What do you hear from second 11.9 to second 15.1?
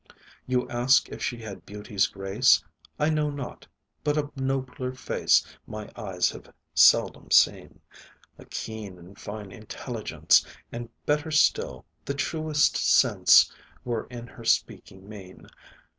the truest sense Were in her speaking